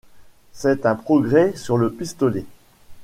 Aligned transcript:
C’est 0.51 0.87
un 0.87 0.95
progrès 0.95 1.55
sur 1.55 1.77
le 1.77 1.91
pistolet 1.93 2.45